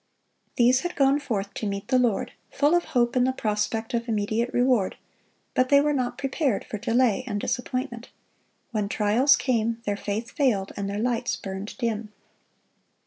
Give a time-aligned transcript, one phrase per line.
[0.55, 4.09] These had gone forth to meet the Lord, full of hope in the prospect of
[4.09, 4.97] immediate reward;
[5.53, 8.09] but they were not prepared for delay and disappointment.
[8.71, 12.11] When trials came, their faith failed, and their lights burned dim.